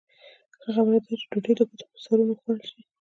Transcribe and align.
ښه 0.61 0.69
خبره 0.75 0.97
دا 1.01 1.07
ده 1.11 1.15
چې 1.19 1.25
ډوډۍ 1.31 1.53
د 1.55 1.61
ګوتو 1.69 1.85
په 1.91 1.97
سرونو 2.03 2.31
وخوړل 2.35 2.63
شي. 2.71 2.81